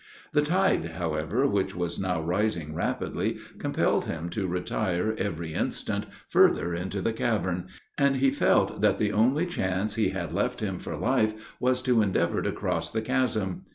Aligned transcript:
The 0.31 0.41
tide, 0.41 0.93
however, 0.93 1.45
which 1.47 1.75
was 1.75 1.99
now 1.99 2.23
rising 2.23 2.73
rapidly, 2.73 3.37
compelled 3.59 4.05
him 4.05 4.29
to 4.31 4.47
retire 4.47 5.13
every 5.19 5.53
instant, 5.53 6.07
further 6.27 6.73
into 6.73 7.03
the 7.03 7.13
cavern, 7.13 7.67
and 7.99 8.15
he 8.15 8.31
felt 8.31 8.81
that 8.81 8.97
the 8.97 9.11
only 9.11 9.45
chance 9.45 9.93
he 9.93 10.09
had 10.09 10.33
left 10.33 10.59
him 10.59 10.79
for 10.79 10.97
life 10.97 11.35
was 11.59 11.83
to 11.83 12.01
endeavor 12.01 12.41
to 12.41 12.51
cross 12.51 12.89
the 12.89 13.03
chasm. 13.03 13.65